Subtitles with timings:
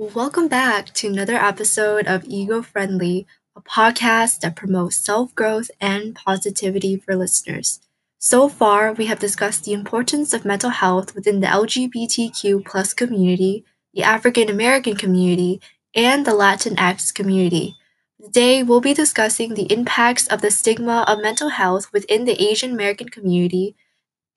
[0.00, 6.14] Welcome back to another episode of Ego Friendly, a podcast that promotes self growth and
[6.14, 7.80] positivity for listeners.
[8.16, 13.64] So far, we have discussed the importance of mental health within the LGBTQ plus community,
[13.92, 15.60] the African American community,
[15.96, 17.74] and the Latinx community.
[18.22, 22.70] Today, we'll be discussing the impacts of the stigma of mental health within the Asian
[22.70, 23.74] American community,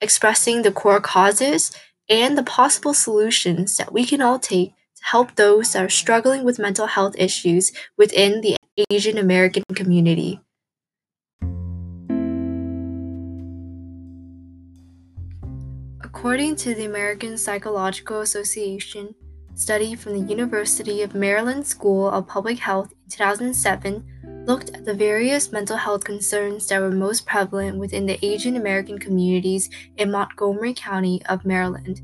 [0.00, 1.70] expressing the core causes
[2.08, 6.58] and the possible solutions that we can all take help those that are struggling with
[6.58, 8.56] mental health issues within the
[8.90, 10.40] Asian American community.
[16.02, 19.14] According to the American Psychological Association,
[19.54, 24.04] study from the University of Maryland School of Public Health in 2007
[24.46, 28.98] looked at the various mental health concerns that were most prevalent within the Asian American
[28.98, 32.02] communities in Montgomery County of Maryland.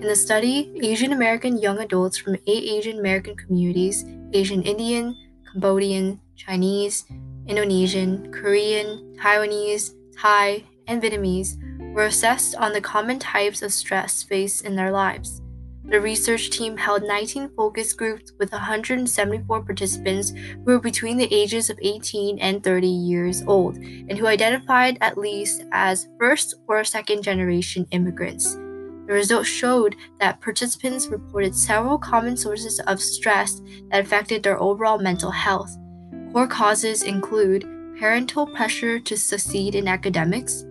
[0.00, 5.14] In the study, Asian American young adults from eight Asian American communities Asian Indian,
[5.52, 7.04] Cambodian, Chinese,
[7.46, 11.58] Indonesian, Korean, Taiwanese, Thai, and Vietnamese
[11.92, 15.42] were assessed on the common types of stress faced in their lives.
[15.84, 21.68] The research team held 19 focus groups with 174 participants who were between the ages
[21.68, 27.22] of 18 and 30 years old and who identified at least as first or second
[27.22, 28.56] generation immigrants.
[29.10, 35.00] The results showed that participants reported several common sources of stress that affected their overall
[35.00, 35.76] mental health.
[36.32, 37.62] Core causes include
[37.98, 40.64] parental pressure to succeed in academics,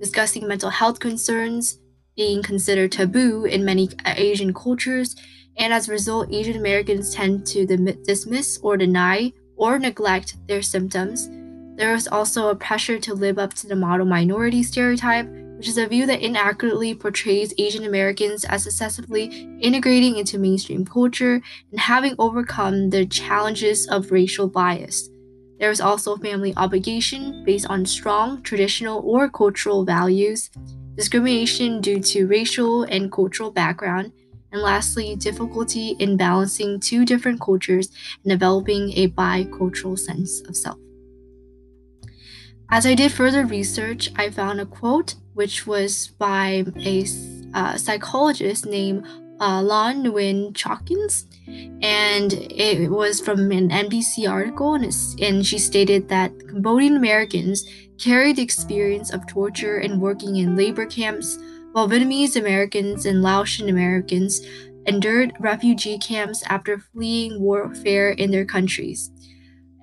[0.00, 1.78] discussing mental health concerns,
[2.16, 5.14] being considered taboo in many Asian cultures,
[5.58, 7.66] and as a result, Asian Americans tend to
[8.06, 11.28] dismiss or deny or neglect their symptoms.
[11.76, 15.78] There is also a pressure to live up to the model minority stereotype, which is
[15.78, 19.24] a view that inaccurately portrays Asian Americans as successfully
[19.60, 25.08] integrating into mainstream culture and having overcome the challenges of racial bias.
[25.58, 30.50] There is also family obligation based on strong traditional or cultural values
[30.96, 34.12] discrimination due to racial and cultural background,
[34.52, 37.88] and lastly, difficulty in balancing two different cultures
[38.22, 40.78] and developing a bicultural sense of self.
[42.70, 47.06] As I did further research, I found a quote which was by a
[47.54, 49.06] uh, psychologist named
[49.40, 51.26] uh, Lon Nguyen Chawkins,
[51.82, 57.68] and it was from an NBC article, and, and she stated that Cambodian Americans
[57.98, 61.38] carried the experience of torture and working in labor camps,
[61.72, 64.40] while Vietnamese Americans and Laotian Americans
[64.86, 69.10] endured refugee camps after fleeing warfare in their countries.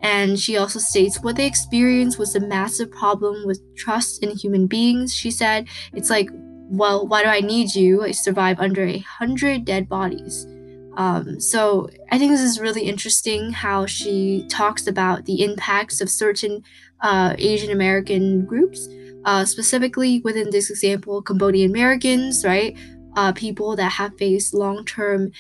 [0.01, 4.67] And she also states what they experienced was a massive problem with trust in human
[4.67, 5.13] beings.
[5.13, 6.29] She said, It's like,
[6.72, 8.03] well, why do I need you?
[8.03, 10.47] I survive under a hundred dead bodies.
[10.95, 16.09] Um, so I think this is really interesting how she talks about the impacts of
[16.09, 16.63] certain
[17.01, 18.88] uh, Asian American groups,
[19.25, 22.78] uh, specifically within this example, Cambodian Americans, right?
[23.16, 25.31] Uh, people that have faced long term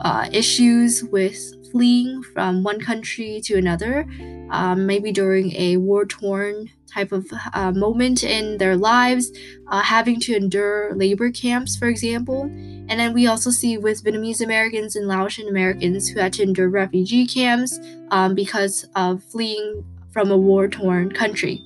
[0.00, 1.38] uh, issues with
[1.70, 4.06] fleeing from one country to another,
[4.50, 9.30] um, maybe during a war torn type of uh, moment in their lives,
[9.68, 12.44] uh, having to endure labor camps, for example.
[12.88, 16.68] And then we also see with Vietnamese Americans and Laotian Americans who had to endure
[16.68, 17.78] refugee camps
[18.10, 21.62] um, because of fleeing from a war torn country.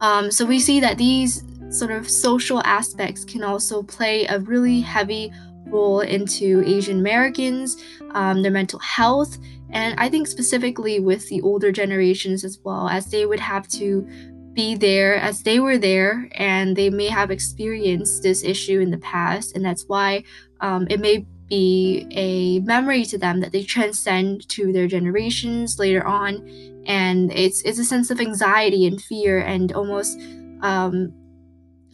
[0.00, 4.80] Um, so we see that these sort of social aspects can also play a really
[4.80, 5.30] heavy
[5.70, 7.76] role into Asian Americans,
[8.12, 9.38] um, their mental health,
[9.70, 14.06] and I think specifically with the older generations as well, as they would have to
[14.52, 18.98] be there as they were there and they may have experienced this issue in the
[18.98, 20.24] past, and that's why
[20.60, 26.06] um, it may be a memory to them that they transcend to their generations later
[26.06, 26.48] on
[26.86, 30.18] and it's it's a sense of anxiety and fear and almost
[30.62, 31.12] um,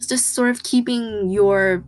[0.07, 1.83] just sort of keeping your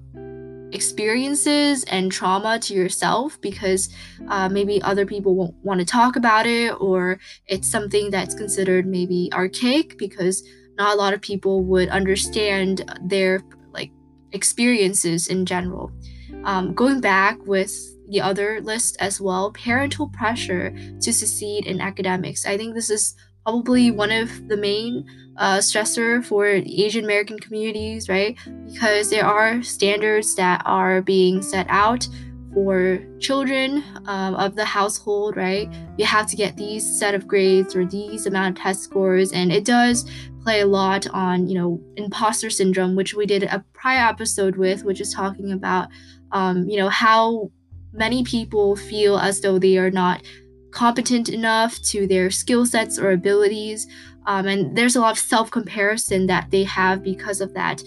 [0.72, 3.90] experiences and trauma to yourself because
[4.29, 8.85] uh, maybe other people won't want to talk about it or it's something that's considered
[8.85, 10.43] maybe archaic because
[10.78, 13.41] not a lot of people would understand their
[13.73, 13.91] like
[14.32, 15.91] experiences in general.
[16.43, 17.72] Um, going back with
[18.09, 20.72] the other list as well parental pressure
[21.02, 22.46] to succeed in academics.
[22.46, 23.16] I think this is
[23.46, 25.06] probably one of the main
[25.38, 28.38] uh, stressor for Asian American communities, right?
[28.66, 32.08] Because there are standards that are being set out
[32.53, 35.72] for children um, of the household, right?
[35.97, 39.52] You have to get these set of grades or these amount of test scores, and
[39.52, 40.09] it does
[40.44, 44.84] play a lot on, you know, imposter syndrome, which we did a prior episode with,
[44.84, 45.90] which is talking about,
[46.32, 47.52] um, you know, how
[47.94, 50.24] many people feel as though they are not
[50.71, 53.87] competent enough to their skill sets or abilities.
[54.25, 57.81] Um, and there's a lot of self comparison that they have because of that.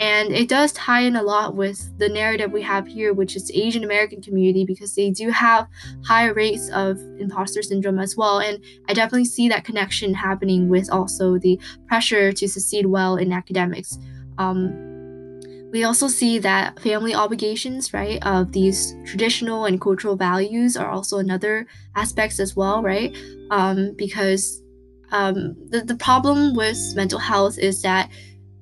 [0.00, 3.50] And it does tie in a lot with the narrative we have here, which is
[3.54, 5.68] Asian American community, because they do have
[6.04, 8.40] higher rates of imposter syndrome as well.
[8.40, 13.32] And I definitely see that connection happening with also the pressure to succeed well in
[13.32, 13.96] academics.
[14.38, 14.93] Um,
[15.74, 21.18] we also see that family obligations, right, of these traditional and cultural values are also
[21.18, 21.66] another
[21.96, 23.12] aspects as well, right?
[23.50, 24.62] Um, because
[25.10, 28.08] um, the, the problem with mental health is that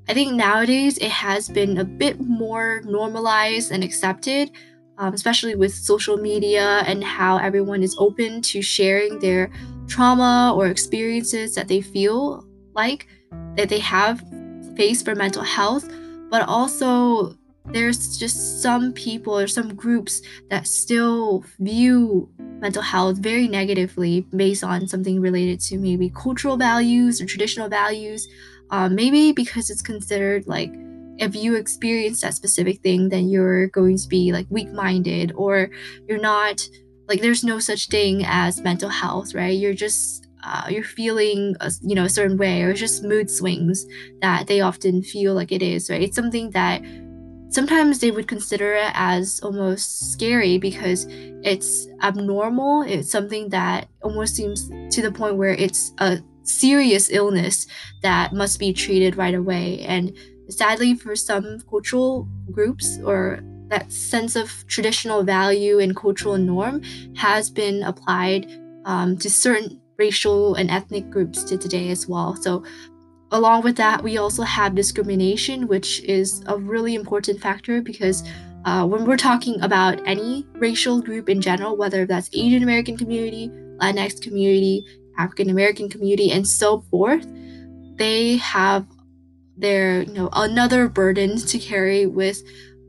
[0.09, 4.51] I think nowadays it has been a bit more normalized and accepted,
[4.97, 9.51] um, especially with social media and how everyone is open to sharing their
[9.87, 13.07] trauma or experiences that they feel like
[13.57, 14.25] that they have
[14.79, 15.87] faced for mental health.
[16.33, 17.37] But also,
[17.67, 24.65] there's just some people or some groups that still view mental health very negatively based
[24.65, 28.27] on something related to maybe cultural values or traditional values
[28.71, 30.73] um, maybe because it's considered like
[31.19, 35.71] if you experience that specific thing, then you're going to be like weak minded or
[36.09, 36.67] you're not
[37.07, 39.57] like there's no such thing as mental health, right?
[39.57, 43.87] You're just uh, you're feeling a, you know a certain way or just mood swings
[44.21, 46.03] that they often feel like it is, right?
[46.03, 46.83] It's something that
[47.51, 51.07] sometimes they would consider it as almost scary because
[51.43, 52.83] it's abnormal.
[52.83, 57.67] It's something that almost seems to the point where it's a serious illness
[58.03, 59.81] that must be treated right away.
[59.81, 60.17] And
[60.49, 66.83] sadly, for some cultural groups or that sense of traditional value and cultural norm
[67.17, 68.47] has been applied
[68.85, 72.37] um, to certain racial and ethnic groups to today as well.
[72.37, 72.65] So,
[73.31, 78.23] along with that, we also have discrimination, which is a really important factor because
[78.65, 83.49] uh, when we're talking about any racial group in general, whether that's Asian American community,
[83.81, 84.85] Latinx community,
[85.19, 87.27] African American community, and so forth,
[87.97, 88.87] they have
[89.57, 92.43] their you know another burden to carry with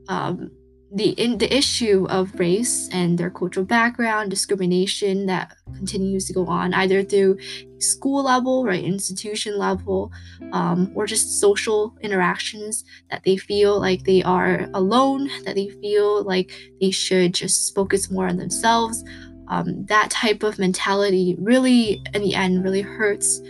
[0.08, 0.50] um,
[0.94, 6.46] the in the issue of race and their cultural background discrimination that continues to go
[6.46, 7.36] on either through
[7.80, 10.12] school level right institution level
[10.52, 16.22] um, or just social interactions that they feel like they are alone that they feel
[16.22, 19.04] like they should just focus more on themselves.
[19.48, 23.40] Um, that type of mentality really, in the end, really hurts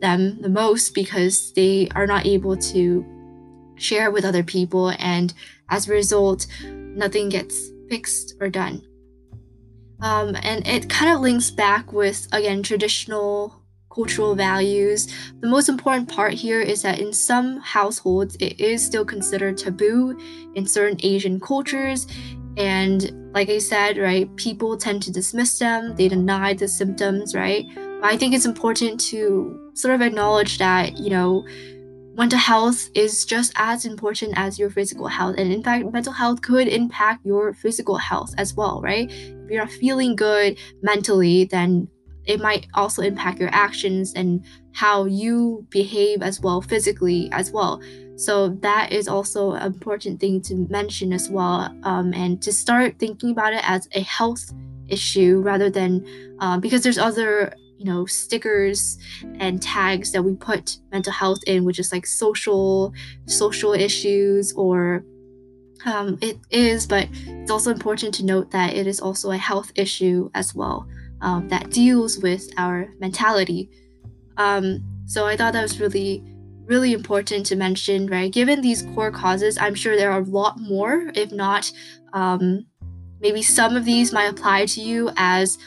[0.00, 3.04] them the most because they are not able to
[3.76, 5.34] share with other people, and
[5.68, 6.46] as a result,
[6.94, 8.82] nothing gets fixed or done.
[10.00, 13.60] Um, and it kind of links back with again traditional
[13.94, 15.06] cultural values.
[15.40, 20.18] The most important part here is that in some households, it is still considered taboo
[20.54, 22.06] in certain Asian cultures,
[22.56, 27.66] and like I said, right, people tend to dismiss them, they deny the symptoms, right?
[27.74, 31.44] But I think it's important to sort of acknowledge that, you know,
[32.16, 35.34] mental health is just as important as your physical health.
[35.36, 39.10] And in fact, mental health could impact your physical health as well, right?
[39.10, 41.88] If you're not feeling good mentally, then
[42.24, 47.82] it might also impact your actions and how you behave as well physically as well.
[48.16, 52.98] So that is also an important thing to mention as well, um, and to start
[52.98, 54.52] thinking about it as a health
[54.88, 56.06] issue rather than
[56.40, 57.52] uh, because there's other
[57.84, 58.98] you know stickers
[59.38, 62.94] and tags that we put mental health in, which is like social
[63.26, 65.04] social issues or
[65.84, 69.70] um, it is, but it's also important to note that it is also a health
[69.74, 70.88] issue as well
[71.20, 73.68] um, that deals with our mentality.
[74.38, 76.24] Um, so I thought that was really
[76.64, 78.32] really important to mention, right?
[78.32, 81.10] Given these core causes, I'm sure there are a lot more.
[81.14, 81.70] If not,
[82.14, 82.64] um,
[83.20, 85.58] maybe some of these might apply to you as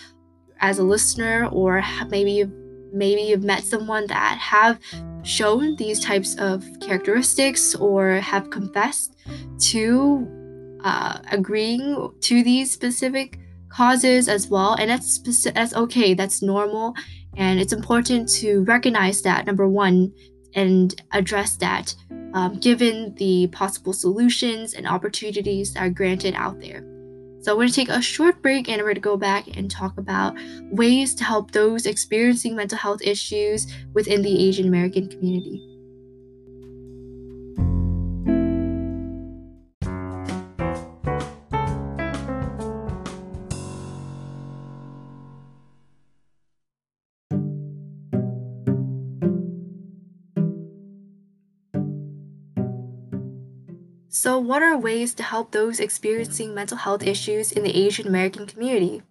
[0.60, 2.52] as a listener, or maybe you've,
[2.94, 4.80] maybe you've met someone that have
[5.24, 9.16] shown these types of characteristics or have confessed
[9.60, 10.28] to
[10.84, 15.20] uh, agreeing to these specific causes as well, and that's
[15.52, 16.14] that's okay.
[16.14, 16.96] That's normal,
[17.36, 20.14] and it's important to recognize that number one
[20.54, 21.94] and address that
[22.34, 26.84] um, given the possible solutions and opportunities that are granted out there.
[27.48, 29.72] So, we're going to take a short break and we're going to go back and
[29.72, 30.36] talk about
[30.70, 35.77] ways to help those experiencing mental health issues within the Asian American community.
[54.20, 58.48] So, what are ways to help those experiencing mental health issues in the Asian American
[58.48, 59.04] community?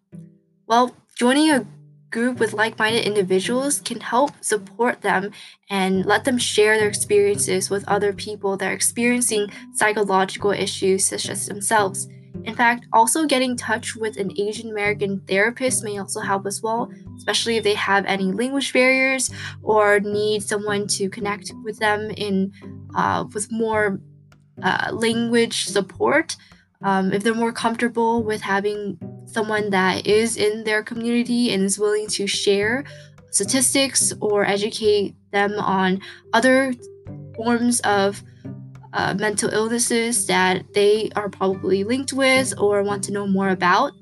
[0.66, 1.64] Well, joining a
[2.10, 5.30] group with like minded individuals can help support them
[5.70, 11.28] and let them share their experiences with other people that are experiencing psychological issues such
[11.28, 12.08] as themselves.
[12.42, 16.60] In fact, also getting in touch with an Asian American therapist may also help as
[16.62, 19.30] well, especially if they have any language barriers
[19.62, 22.52] or need someone to connect with them in
[22.96, 24.00] uh, with more
[24.62, 26.36] uh, language support.
[26.82, 31.78] Um, if they're more comfortable with having someone that is in their community and is
[31.78, 32.84] willing to share
[33.30, 36.00] statistics or educate them on
[36.32, 36.72] other
[37.34, 38.22] forms of
[38.92, 43.92] uh, mental illnesses that they are probably linked with or want to know more about.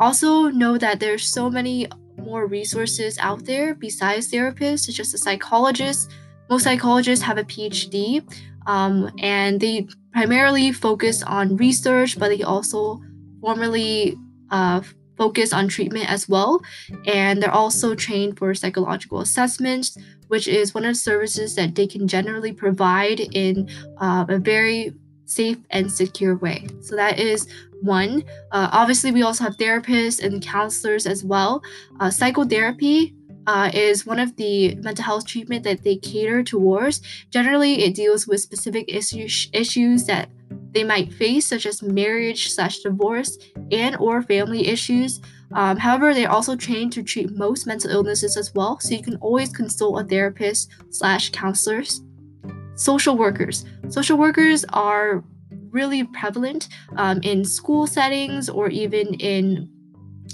[0.00, 1.86] Also, know that there's so many
[2.18, 6.10] more resources out there besides therapists, such as a psychologist.
[6.50, 8.24] Most psychologists have a PhD,
[8.66, 13.00] um, and they primarily focus on research, but they also
[13.40, 14.16] formally
[14.50, 14.80] uh,
[15.16, 16.62] focus on treatment as well.
[17.06, 19.96] And they're also trained for psychological assessments,
[20.28, 23.68] which is one of the services that they can generally provide in
[23.98, 24.94] uh, a very
[25.26, 26.66] safe and secure way.
[26.80, 27.46] So that is
[27.82, 28.24] one.
[28.50, 31.62] Uh, obviously, we also have therapists and counselors as well.
[32.00, 33.14] Uh, psychotherapy
[33.46, 37.00] uh, is one of the mental health treatment that they cater towards.
[37.30, 40.28] Generally, it deals with specific issues issues that
[40.72, 43.38] they might face, such as marriage slash divorce
[43.70, 45.20] and or family issues.
[45.52, 49.16] Um, however, they're also trained to treat most mental illnesses as well, so you can
[49.16, 52.02] always consult a therapist slash counselors.
[52.74, 53.64] Social workers.
[53.88, 55.22] Social workers are
[55.70, 59.68] really prevalent um, in school settings or even in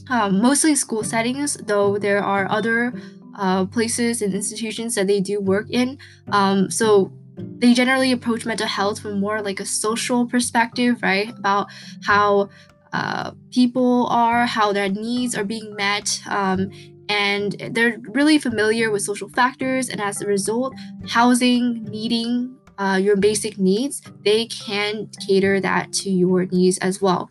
[0.08, 2.92] um, mostly school settings, though there are other
[3.36, 5.98] uh, places and institutions that they do work in.
[6.32, 11.30] Um, so they generally approach mental health from more like a social perspective, right?
[11.30, 11.68] About
[12.04, 12.50] how
[12.92, 16.20] uh, people are, how their needs are being met.
[16.28, 16.70] Um,
[17.08, 20.74] and they're really familiar with social factors, and as a result,
[21.08, 27.28] housing, meeting uh, your basic needs, they can cater that to your needs as well.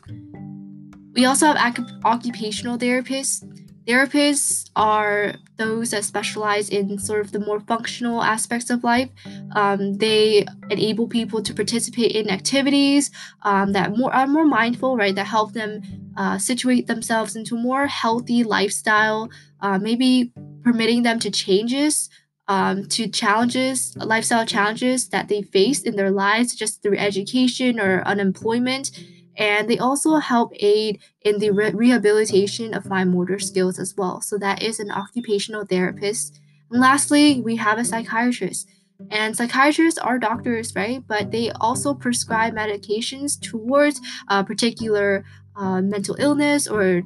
[1.20, 3.44] We also have occupational therapists.
[3.86, 9.10] Therapists are those that specialize in sort of the more functional aspects of life.
[9.52, 13.12] Um, they enable people to participate in activities
[13.42, 15.14] um, that more are more mindful, right?
[15.14, 15.82] That help them
[16.16, 19.30] uh, situate themselves into a more healthy lifestyle.
[19.60, 20.32] Uh, maybe
[20.64, 22.10] permitting them to changes
[22.48, 28.04] um, to challenges, lifestyle challenges that they face in their lives, just through education or
[28.04, 28.92] unemployment
[29.40, 34.22] and they also help aid in the re- rehabilitation of fine motor skills as well.
[34.22, 36.42] So that is an occupational therapist.
[36.70, 38.70] And lastly, we have a psychiatrist.
[39.10, 41.02] And psychiatrists are doctors, right?
[41.08, 45.24] But they also prescribe medications towards a particular
[45.56, 47.04] uh, mental illness or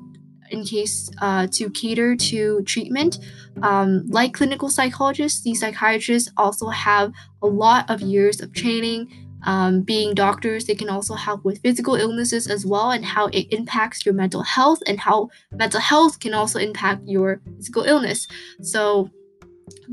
[0.50, 3.20] in case uh, to cater to treatment.
[3.62, 7.14] Um, like clinical psychologists, these psychiatrists also have
[7.44, 9.08] a lot of years of training
[9.44, 13.48] um, being doctors, they can also help with physical illnesses as well and how it
[13.54, 18.28] impacts your mental health and how mental health can also impact your physical illness.
[18.62, 19.10] So,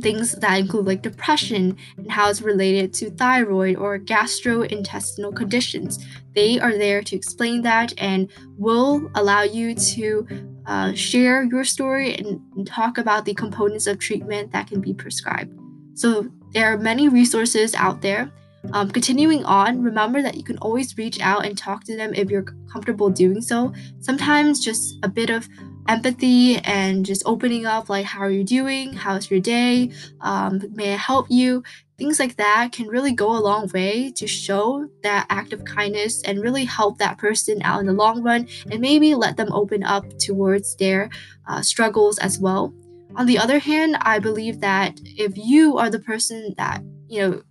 [0.01, 6.05] things that include like depression and how it's related to thyroid or gastrointestinal conditions.
[6.35, 10.27] They are there to explain that and will allow you to
[10.67, 14.93] uh, share your story and, and talk about the components of treatment that can be
[14.93, 15.57] prescribed.
[15.95, 18.33] So, there are many resources out there
[18.73, 22.31] um, continuing on, remember that you can always reach out and talk to them if
[22.31, 23.73] you're comfortable doing so.
[24.01, 25.49] Sometimes just a bit of
[25.89, 28.93] empathy and just opening up, like, how are you doing?
[28.93, 29.91] How's your day?
[30.21, 31.63] Um, may I help you?
[31.99, 36.23] Things like that can really go a long way to show that act of kindness
[36.23, 39.83] and really help that person out in the long run and maybe let them open
[39.83, 41.11] up towards their
[41.49, 42.73] uh, struggles as well.
[43.17, 47.43] On the other hand, I believe that if you are the person that, you know,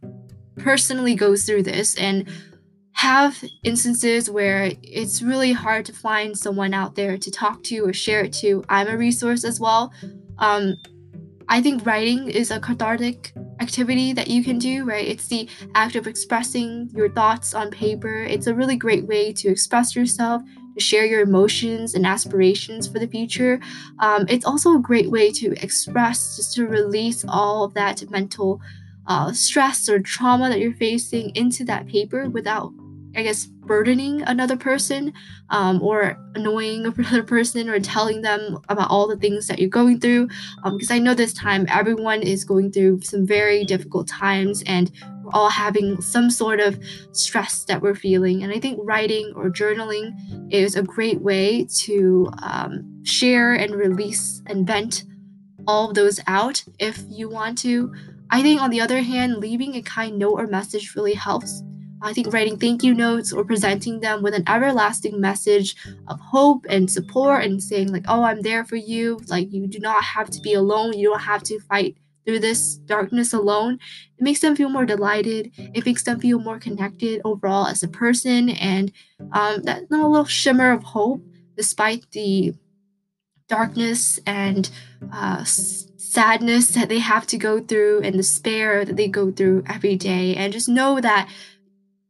[0.60, 2.28] personally goes through this and
[2.94, 7.94] have instances where it's really hard to find someone out there to talk to or
[7.94, 8.64] share it to.
[8.68, 9.94] I'm a resource as well.
[10.38, 10.76] Um,
[11.48, 15.08] I think writing is a cathartic activity that you can do, right?
[15.08, 18.22] It's the act of expressing your thoughts on paper.
[18.22, 20.44] It's a really great way to express yourself,
[20.76, 23.60] to share your emotions and aspirations for the future.
[24.00, 28.62] Um, it's also a great way to express, just to release all of that mental
[29.10, 32.72] uh, stress or trauma that you're facing into that paper without,
[33.16, 35.12] I guess, burdening another person
[35.50, 40.00] um, or annoying another person or telling them about all the things that you're going
[40.00, 40.28] through.
[40.64, 44.92] Because um, i know this time everyone is going through some very difficult times and
[45.24, 46.80] we're all having some sort of
[47.12, 48.44] stress that we're feeling.
[48.44, 50.14] And i think writing or journaling
[50.54, 55.04] is a great way to um, share and release and vent
[55.68, 57.92] all of those out if you want to
[58.32, 61.64] i think on the other hand leaving a kind note or message really helps
[62.02, 65.76] I think writing thank you notes or presenting them with an everlasting message
[66.08, 69.20] of hope and support and saying, like, oh, I'm there for you.
[69.28, 70.98] Like, you do not have to be alone.
[70.98, 73.80] You don't have to fight through this darkness alone.
[74.18, 75.52] It makes them feel more delighted.
[75.58, 78.50] It makes them feel more connected overall as a person.
[78.50, 78.92] And
[79.34, 81.22] um, that little shimmer of hope,
[81.58, 82.54] despite the
[83.48, 84.70] darkness and
[85.12, 85.44] uh,
[86.10, 90.36] sadness that they have to go through and despair that they go through every day.
[90.36, 91.30] And just know that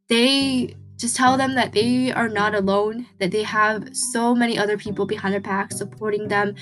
[0.08, 4.78] they just tell them that they are not alone, that they have so many other
[4.78, 6.56] people behind their back supporting them,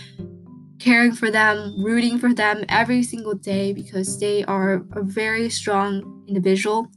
[0.79, 6.24] caring for them, rooting for them every single day because they are a very strong
[6.27, 6.88] individual.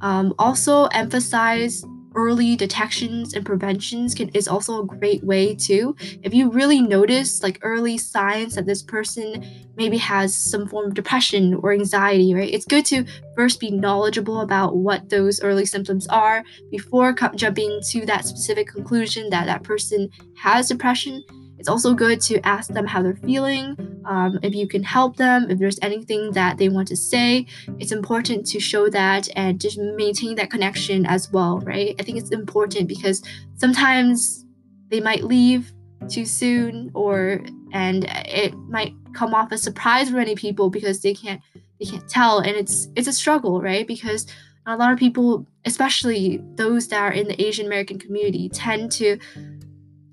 [0.00, 1.84] Um, also, emphasize
[2.16, 5.94] early detections and preventions can is also a great way too.
[6.22, 9.44] If you really notice like early signs that this person
[9.76, 12.52] maybe has some form of depression or anxiety, right?
[12.52, 13.04] It's good to
[13.36, 19.30] first be knowledgeable about what those early symptoms are before jumping to that specific conclusion
[19.30, 21.22] that that person has depression
[21.58, 25.50] it's also good to ask them how they're feeling, um, if you can help them,
[25.50, 27.46] if there's anything that they want to say.
[27.78, 31.94] It's important to show that and just maintain that connection as well, right?
[31.98, 33.22] I think it's important because
[33.56, 34.44] sometimes
[34.88, 35.72] they might leave
[36.08, 37.40] too soon or
[37.72, 41.40] and it might come off as surprise for many people because they can't
[41.80, 44.26] they can't tell and it's it's a struggle right because
[44.66, 49.18] a lot of people especially those that are in the asian american community tend to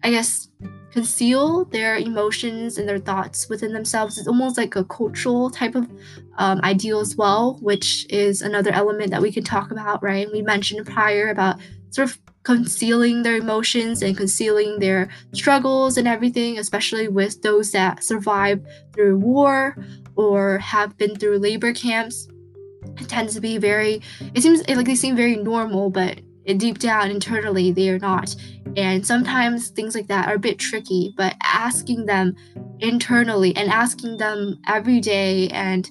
[0.04, 0.48] i guess
[0.94, 4.20] conceal their emotions and their thoughts within themselves.
[4.20, 5.90] It's almost like a cultural type of
[6.38, 10.32] um, ideal as well, which is another element that we can talk about, right?
[10.32, 11.60] We mentioned prior about
[11.90, 18.04] sort of concealing their emotions and concealing their struggles and everything, especially with those that
[18.04, 19.76] survive through war
[20.16, 22.28] or have been through labor camps.
[23.00, 24.02] It tends to be very,
[24.36, 28.36] it seems like they seem very normal, but deep down internally they are not.
[28.76, 32.36] And sometimes things like that are a bit tricky but asking them
[32.80, 35.90] internally and asking them every day and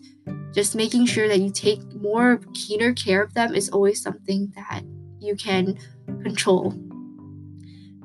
[0.53, 4.83] just making sure that you take more keener care of them is always something that
[5.19, 5.79] you can
[6.23, 6.75] control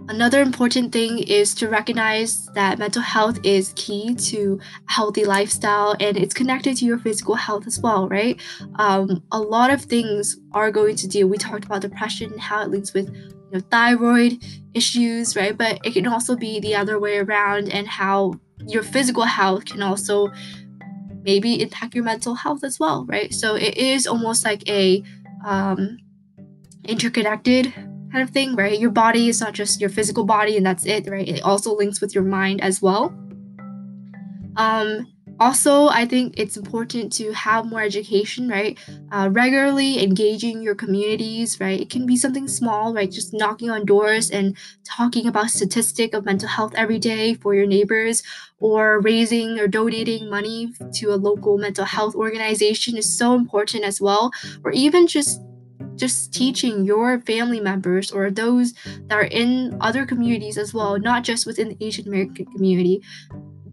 [0.09, 5.95] Another important thing is to recognize that mental health is key to a healthy lifestyle
[5.99, 8.41] and it's connected to your physical health as well, right?
[8.75, 11.27] Um, a lot of things are going to deal.
[11.27, 14.41] We talked about depression, how it links with you know, thyroid
[14.73, 15.57] issues, right?
[15.57, 19.81] But it can also be the other way around, and how your physical health can
[19.81, 20.31] also
[21.21, 23.33] maybe impact your mental health as well, right?
[23.33, 25.03] So it is almost like a
[25.45, 25.97] um,
[26.85, 27.73] interconnected
[28.17, 28.79] kind of thing, right?
[28.79, 31.27] Your body is not just your physical body and that's it, right?
[31.27, 33.13] It also links with your mind as well.
[34.55, 38.75] Um, also, I think it's important to have more education, right?
[39.11, 41.79] Uh, regularly engaging your communities, right?
[41.79, 43.11] It can be something small, right?
[43.11, 47.67] Just knocking on doors and talking about statistic of mental health every day for your
[47.67, 48.23] neighbors,
[48.59, 54.01] or raising or donating money to a local mental health organization is so important as
[54.01, 54.31] well.
[54.63, 55.39] Or even just
[55.97, 58.73] just teaching your family members or those
[59.07, 63.01] that are in other communities as well, not just within the Asian American community,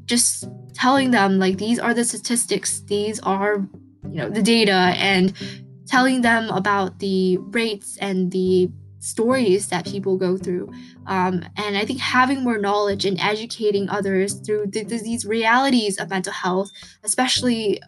[0.07, 3.67] just telling them like these are the statistics, these are
[4.05, 5.33] you know the data, and
[5.87, 8.71] telling them about the rates and the
[9.05, 10.71] stories that people go through.
[11.07, 16.01] Um, and I think having more knowledge and educating others through th- th- these realities
[16.01, 16.71] of mental health,
[17.03, 17.83] especially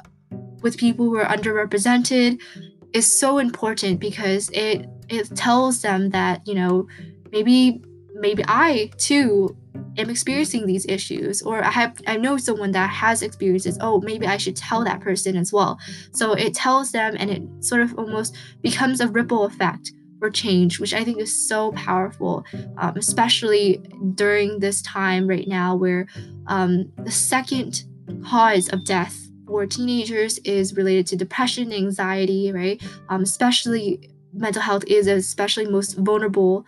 [0.61, 2.39] with people who are underrepresented,
[2.93, 6.87] is so important because it it tells them that you know
[7.33, 7.83] maybe
[8.15, 9.57] maybe I too
[9.99, 13.79] am experiencing these issues or I have I know someone that has experiences.
[13.81, 15.79] Oh maybe I should tell that person as well.
[16.13, 20.81] So it tells them and it sort of almost becomes a ripple effect for change
[20.81, 22.43] which I think is so powerful
[22.79, 23.83] um, especially
[24.15, 26.07] during this time right now where
[26.47, 27.85] um, the second
[28.25, 32.83] cause of death for teenagers is related to depression, anxiety, right?
[33.09, 36.67] Um, especially mental health is especially most vulnerable.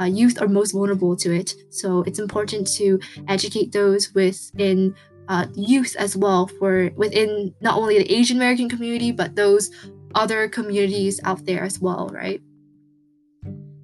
[0.00, 4.94] Uh, youth are most vulnerable to it, so it's important to educate those within
[5.28, 9.70] uh, youth as well for within not only the Asian American community but those
[10.14, 12.40] other communities out there as well, right?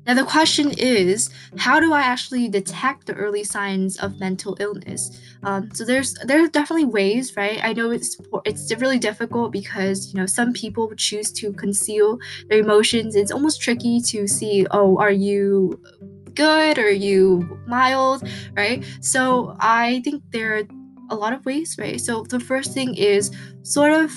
[0.07, 5.21] Now, the question is, how do I actually detect the early signs of mental illness?
[5.43, 7.59] Um, so there's there are definitely ways, right?
[7.63, 12.61] I know it's it's really difficult because you know some people choose to conceal their
[12.61, 13.17] emotions.
[13.17, 15.81] It's almost tricky to see, oh, are you
[16.35, 16.79] good?
[16.79, 18.23] Are you mild?
[18.55, 18.85] Right?
[19.01, 20.63] So I think there are
[21.11, 22.01] a lot of ways, right?
[22.01, 23.31] So the first thing is
[23.63, 24.13] sort of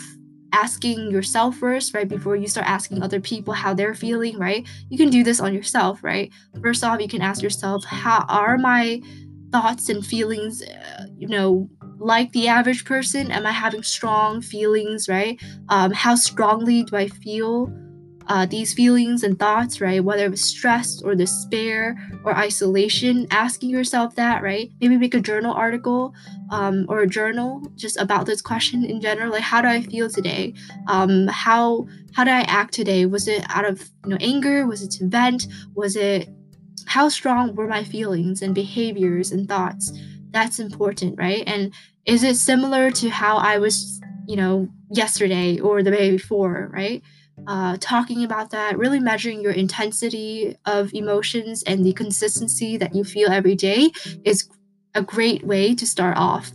[0.54, 2.08] asking yourself first, right?
[2.08, 4.68] Before you start asking other people how they're feeling, right?
[4.90, 6.32] You can do this on yourself, right?
[6.62, 9.02] First off, you can ask yourself, how are my
[9.52, 13.32] thoughts and feelings, uh, you know, like the average person?
[13.32, 15.40] Am I having strong feelings, right?
[15.70, 17.72] Um, how strongly do I feel?
[18.30, 20.04] Uh, these feelings and thoughts, right?
[20.04, 24.72] Whether it's stress or despair or isolation, asking yourself that, right?
[24.80, 26.14] Maybe make a journal article
[26.52, 29.32] um, or a journal just about this question in general.
[29.32, 30.54] Like, how do I feel today?
[30.88, 33.08] Um, how how did I act today?
[33.08, 34.68] Was it out of you know anger?
[34.68, 35.48] Was it to vent?
[35.74, 36.30] Was it
[36.86, 39.92] how strong were my feelings and behaviors and thoughts?
[40.30, 41.44] That's important, right?
[41.48, 41.74] And
[42.06, 47.02] is it similar to how I was, you know, yesterday or the day before, right?
[47.50, 53.04] Uh, talking about that, really measuring your intensity of emotions and the consistency that you
[53.04, 53.90] feel every day
[54.24, 54.48] is
[54.94, 56.52] a great way to start off.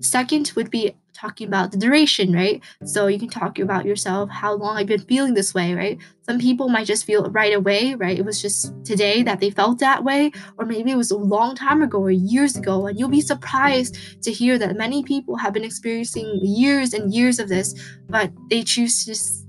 [0.00, 2.62] Second would be talking about the duration, right?
[2.84, 5.98] So you can talk about yourself, how long I've been feeling this way, right?
[6.28, 8.18] Some people might just feel right away, right?
[8.18, 11.56] It was just today that they felt that way, or maybe it was a long
[11.56, 15.54] time ago or years ago, and you'll be surprised to hear that many people have
[15.54, 17.74] been experiencing years and years of this,
[18.10, 19.43] but they choose to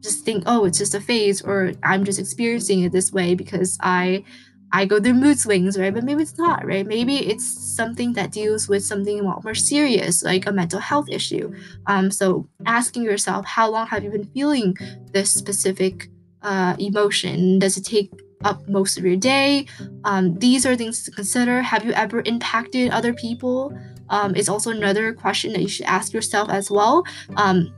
[0.00, 3.78] just think, oh, it's just a phase, or I'm just experiencing it this way because
[3.80, 4.24] I
[4.70, 5.94] I go through mood swings, right?
[5.94, 6.86] But maybe it's not, right?
[6.86, 11.54] Maybe it's something that deals with something more serious, like a mental health issue.
[11.86, 14.76] Um, so asking yourself, how long have you been feeling
[15.12, 16.08] this specific
[16.42, 17.58] uh, emotion?
[17.58, 18.12] Does it take
[18.44, 19.66] up most of your day?
[20.04, 21.62] Um, these are things to consider.
[21.62, 23.72] Have you ever impacted other people?
[24.10, 27.04] Um, also another question that you should ask yourself as well.
[27.36, 27.72] Um,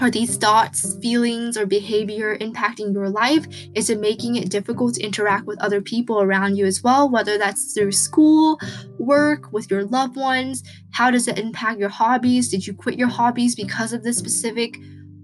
[0.00, 3.46] are these thoughts, feelings, or behavior impacting your life?
[3.74, 7.38] Is it making it difficult to interact with other people around you as well, whether
[7.38, 8.60] that's through school,
[8.98, 10.62] work, with your loved ones?
[10.92, 12.48] How does it impact your hobbies?
[12.48, 14.78] Did you quit your hobbies because of this specific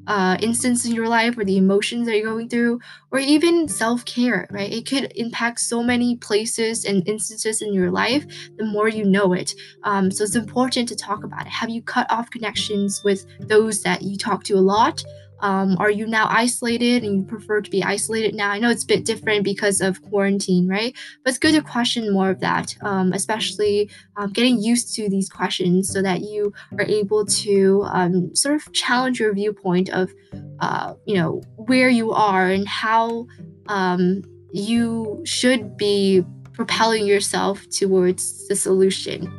[0.07, 4.05] uh, instance in your life or the emotions that you're going through, or even self
[4.05, 4.73] care, right?
[4.73, 9.33] It could impact so many places and instances in your life the more you know
[9.33, 9.55] it.
[9.83, 11.53] Um, so it's important to talk about it.
[11.53, 15.03] Have you cut off connections with those that you talk to a lot?
[15.45, 18.51] Um, are you now isolated and you prefer to be isolated now?
[18.51, 20.97] I know it's a bit different because of quarantine, right?
[21.23, 25.29] But it's good to question more of that, um, especially um, getting used to these
[25.29, 30.15] questions so that you are able to um, sort of challenge your viewpoint of,
[30.61, 33.27] uh, you know, where you are and how
[33.69, 39.31] um, you should be propelling yourself towards the solution.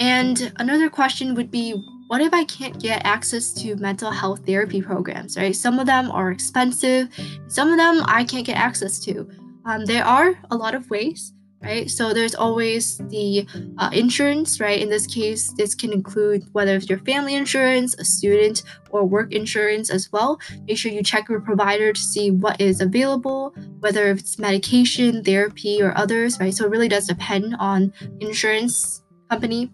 [0.00, 1.80] And another question would be
[2.10, 5.54] what if I can't get access to mental health therapy programs, right?
[5.54, 7.08] Some of them are expensive,
[7.46, 9.30] some of them I can't get access to.
[9.64, 11.88] Um, there are a lot of ways, right?
[11.88, 13.46] So there's always the
[13.78, 14.82] uh, insurance, right?
[14.82, 19.32] In this case, this can include whether it's your family insurance, a student, or work
[19.32, 20.40] insurance as well.
[20.66, 25.80] Make sure you check your provider to see what is available, whether it's medication, therapy,
[25.80, 26.52] or others, right?
[26.52, 29.70] So it really does depend on insurance company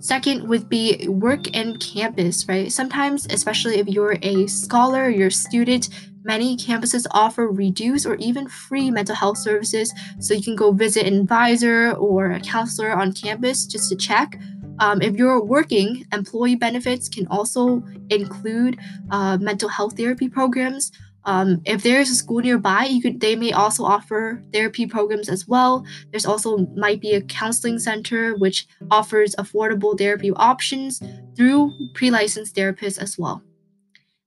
[0.00, 2.70] Second would be work and campus, right?
[2.70, 5.88] Sometimes, especially if you're a scholar, you're a student,
[6.24, 9.92] many campuses offer reduced or even free mental health services.
[10.20, 14.38] So you can go visit an advisor or a counselor on campus just to check.
[14.80, 18.78] Um, if you're working, employee benefits can also include
[19.10, 20.92] uh, mental health therapy programs.
[21.24, 25.46] Um, if there's a school nearby, you could they may also offer therapy programs as
[25.46, 25.84] well.
[26.10, 31.02] There's also might be a counseling center which offers affordable therapy options
[31.36, 33.42] through pre-licensed therapists as well.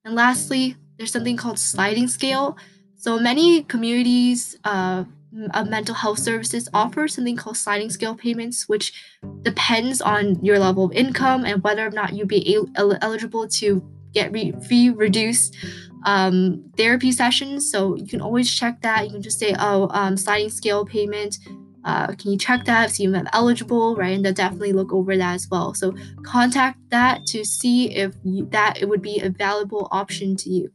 [0.05, 2.57] And lastly, there's something called sliding scale.
[2.95, 5.05] So many communities uh,
[5.53, 8.93] of mental health services offer something called sliding scale payments, which
[9.41, 13.83] depends on your level of income and whether or not you'd be el- eligible to
[14.13, 15.55] get re- fee reduced
[16.03, 17.71] um, therapy sessions.
[17.71, 19.05] So you can always check that.
[19.05, 21.37] You can just say, oh, um, sliding scale payment.
[21.83, 22.91] Uh, can you check that?
[22.91, 24.15] See if I'm eligible, right?
[24.15, 25.73] And they'll definitely look over that as well.
[25.73, 30.49] So contact that to see if you, that it would be a valuable option to
[30.49, 30.71] you.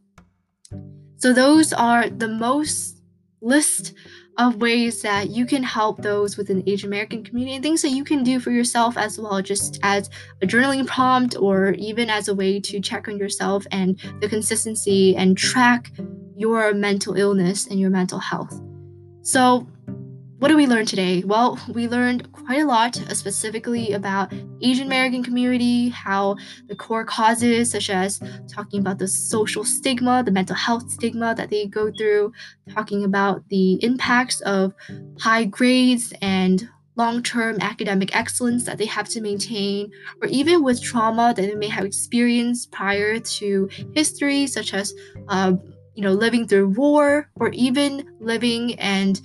[1.19, 3.01] So those are the most
[3.41, 3.95] list
[4.38, 7.90] of ways that you can help those within the Asian American community and things that
[7.90, 10.11] you can do for yourself as well, just as
[10.42, 15.16] a journaling prompt or even as a way to check on yourself and the consistency
[15.16, 15.90] and track
[16.37, 18.61] your mental illness and your mental health.
[19.22, 19.66] So,
[20.38, 21.22] what did we learn today?
[21.25, 26.37] Well, we learned quite a lot, uh, specifically about Asian American community, how
[26.68, 31.49] the core causes, such as talking about the social stigma, the mental health stigma that
[31.49, 32.33] they go through,
[32.70, 34.75] talking about the impacts of
[35.18, 41.33] high grades and long-term academic excellence that they have to maintain, or even with trauma
[41.35, 44.92] that they may have experienced prior to history, such as
[45.29, 45.53] uh,
[45.94, 49.20] you know living through war, or even living and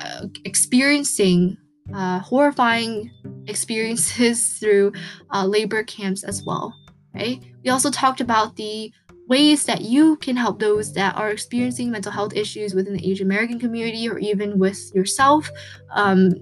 [0.00, 1.56] uh, experiencing
[1.94, 3.10] uh, horrifying
[3.46, 4.92] experiences through
[5.32, 6.74] uh, labor camps as well,
[7.14, 7.42] right?
[7.64, 8.92] We also talked about the
[9.28, 13.26] ways that you can help those that are experiencing mental health issues within the Asian
[13.26, 15.48] American community or even with yourself.
[15.92, 16.34] Um,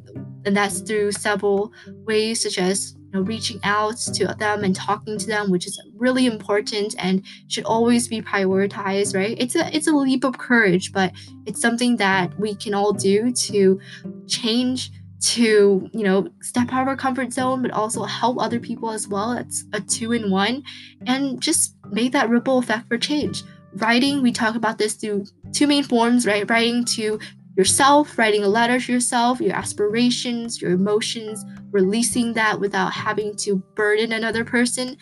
[0.46, 1.72] and that's through several
[2.06, 5.80] ways, such as you know, reaching out to them and talking to them, which is
[5.96, 9.36] really important and should always be prioritized, right?
[9.38, 11.12] It's a it's a leap of courage, but
[11.46, 13.80] it's something that we can all do to
[14.26, 14.90] change
[15.20, 19.08] to you know step out of our comfort zone but also help other people as
[19.08, 19.32] well.
[19.32, 20.62] It's a two in one
[21.06, 23.42] and just make that ripple effect for change.
[23.74, 26.48] Writing we talk about this through two main forms right?
[26.48, 27.18] Writing to
[27.58, 33.56] yourself writing a letter to yourself your aspirations your emotions releasing that without having to
[33.74, 34.96] burden another person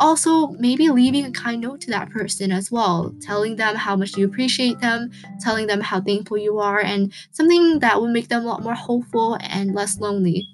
[0.00, 4.16] also maybe leaving a kind note to that person as well, telling them how much
[4.16, 8.44] you appreciate them, telling them how thankful you are, and something that will make them
[8.44, 10.46] a lot more hopeful and less lonely.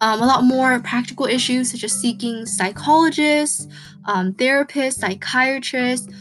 [0.00, 3.68] Um, a lot more practical issues such as seeking psychologists,
[4.06, 6.12] um, therapists, psychiatrists,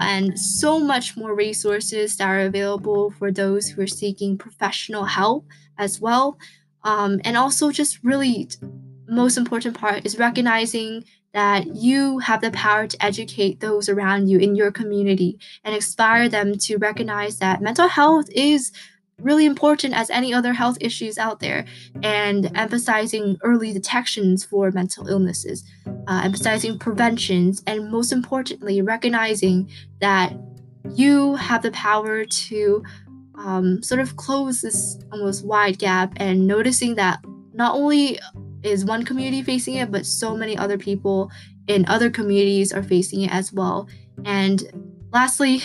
[0.00, 5.46] and so much more resources that are available for those who are seeking professional help
[5.78, 6.38] as well.
[6.84, 8.48] Um, and also, just really,
[9.06, 14.38] most important part is recognizing that you have the power to educate those around you
[14.38, 18.72] in your community and inspire them to recognize that mental health is
[19.22, 21.64] really important as any other health issues out there
[22.02, 25.64] and emphasizing early detections for mental illnesses
[26.06, 30.32] uh, emphasizing preventions and most importantly recognizing that
[30.94, 32.82] you have the power to
[33.36, 37.20] um, sort of close this almost wide gap and noticing that
[37.54, 38.18] not only
[38.62, 41.30] is one community facing it, but so many other people
[41.66, 43.88] in other communities are facing it as well.
[44.24, 44.62] And
[45.12, 45.62] lastly,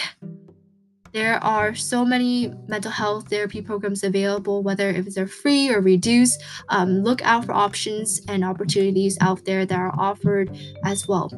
[1.18, 6.44] there are so many mental health therapy programs available, whether if they're free or reduced.
[6.70, 11.32] Um, look out for options and opportunities out there that are offered as well.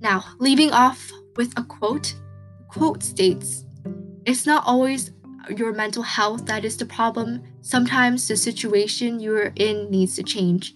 [0.00, 2.14] Now, leaving off with a quote,
[2.68, 3.66] quote states,
[4.24, 5.10] It's not always
[5.54, 7.42] your mental health that is the problem.
[7.60, 10.74] Sometimes the situation you're in needs to change.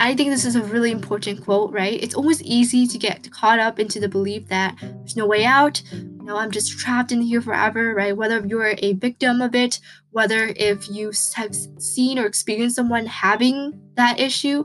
[0.00, 2.02] I think this is a really important quote, right?
[2.02, 5.82] It's always easy to get caught up into the belief that there's no way out.
[5.92, 8.16] You know, I'm just trapped in here forever, right?
[8.16, 9.78] Whether you're a victim of it,
[10.10, 14.64] whether if you have seen or experienced someone having that issue,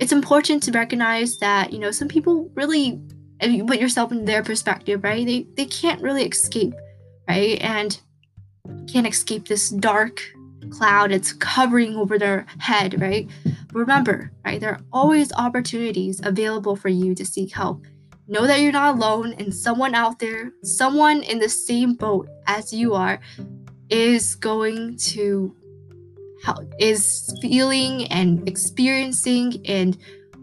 [0.00, 3.00] it's important to recognize that, you know, some people really,
[3.40, 5.24] if you put yourself in their perspective, right?
[5.24, 6.74] They, they can't really escape,
[7.26, 7.58] right?
[7.62, 7.98] And
[8.86, 10.22] can't escape this dark
[10.70, 13.26] cloud it's covering over their head, right?
[13.72, 17.84] Remember, right, there are always opportunities available for you to seek help.
[18.26, 22.72] Know that you're not alone, and someone out there, someone in the same boat as
[22.72, 23.20] you are,
[23.90, 25.54] is going to
[26.44, 29.96] help, is feeling and experiencing and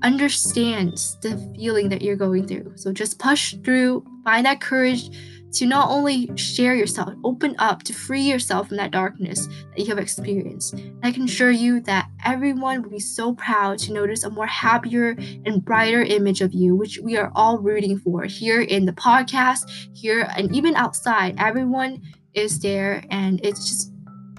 [0.03, 2.73] understands the feeling that you're going through.
[2.75, 5.09] So just push through, find that courage
[5.55, 9.85] to not only share yourself, open up to free yourself from that darkness that you
[9.87, 10.75] have experienced.
[11.03, 15.15] I can assure you that everyone will be so proud to notice a more happier
[15.45, 19.63] and brighter image of you, which we are all rooting for here in the podcast,
[19.93, 21.35] here and even outside.
[21.37, 22.01] Everyone
[22.33, 23.91] is there, and it's just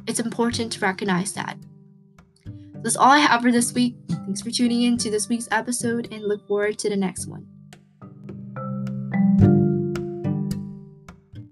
[0.06, 1.56] it's important to recognize that.
[2.82, 3.96] That's all I have for this week.
[4.08, 7.46] Thanks for tuning in to this week's episode and look forward to the next one.